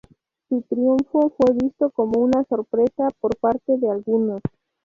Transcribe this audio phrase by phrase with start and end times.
[0.49, 4.41] Su triunfo fue visto como una "sorpresa" por parte de algunos.